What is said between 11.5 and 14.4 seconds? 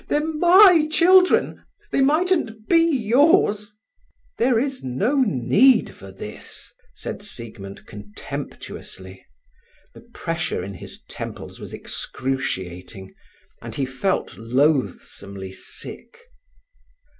was excruciating, and he felt